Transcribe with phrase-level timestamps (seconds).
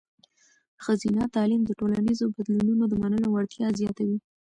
[0.83, 4.17] ښځینه تعلیم د ټولنیزو بدلونونو د منلو وړتیا زیاتوي.